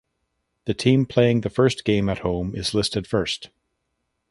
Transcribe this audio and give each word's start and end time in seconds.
The 0.65 0.73
team 0.73 1.05
playing 1.05 1.41
the 1.41 1.49
first 1.51 1.85
game 1.85 2.09
at 2.09 2.17
home 2.25 2.55
is 2.55 2.73
listed 2.73 3.05
first. 3.05 3.51